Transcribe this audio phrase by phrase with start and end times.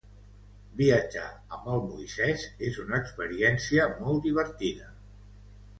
[0.79, 1.25] Viatjar
[1.57, 4.93] amb el Moisès és una experiència molt divertida.